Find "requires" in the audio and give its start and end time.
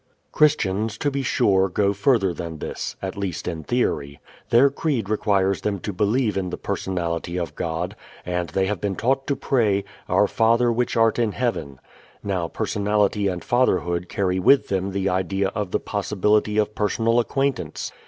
5.11-5.61